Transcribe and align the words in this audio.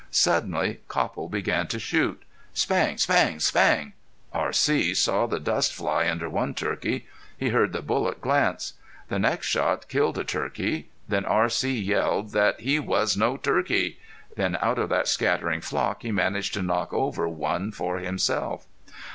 Suddenly 0.09 0.79
Copple 0.87 1.29
began 1.29 1.67
to 1.67 1.77
shoot. 1.77 2.23
Spang! 2.55 2.97
Spang! 2.97 3.39
Spang! 3.39 3.93
R.C. 4.33 4.95
saw 4.95 5.27
the 5.27 5.39
dust 5.39 5.75
fly 5.75 6.09
under 6.09 6.27
one 6.27 6.55
turkey. 6.55 7.05
He 7.37 7.49
heard 7.49 7.71
the 7.71 7.83
bullet 7.83 8.19
glance. 8.19 8.73
The 9.09 9.19
next 9.19 9.45
shot 9.45 9.87
killed 9.89 10.17
a 10.17 10.23
turkey. 10.23 10.89
Then 11.07 11.23
R.C. 11.23 11.71
yelled 11.81 12.31
that 12.31 12.61
he 12.61 12.79
was 12.79 13.15
no 13.15 13.37
turkey! 13.37 13.99
Then 14.35 14.55
of 14.55 14.89
that 14.89 15.07
scattering 15.07 15.61
flock 15.61 16.01
he 16.01 16.11
managed 16.11 16.55
to 16.55 16.63
knock 16.63 16.91
over 16.91 17.27
one 17.29 17.71
for 17.71 17.99
himself. 17.99 18.65